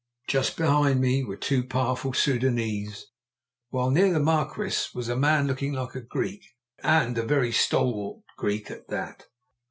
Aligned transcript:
Just 0.27 0.57
behind 0.57 0.99
me 0.99 1.23
were 1.23 1.37
two 1.37 1.63
powerful 1.63 2.11
Soudanese, 2.11 3.05
while 3.69 3.91
near 3.91 4.11
the 4.11 4.19
Marquis 4.19 4.87
was 4.95 5.09
a 5.09 5.15
man 5.15 5.45
looking 5.45 5.73
like 5.73 5.93
a 5.93 6.01
Greek 6.01 6.43
and 6.79 7.15
a 7.19 7.23
very 7.23 7.51
stalwart 7.51 8.23
Greek 8.35 8.71
at 8.71 8.87
that. 8.87 9.27